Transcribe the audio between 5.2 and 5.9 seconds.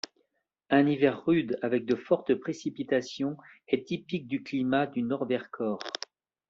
Vercors.